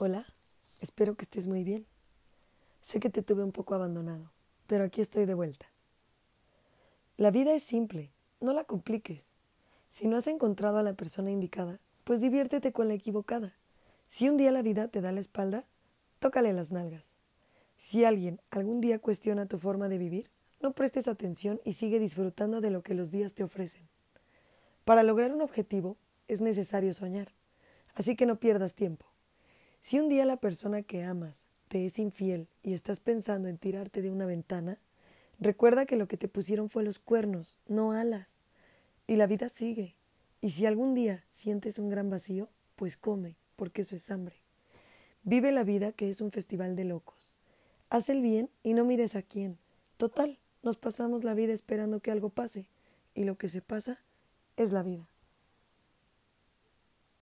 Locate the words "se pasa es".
53.48-54.70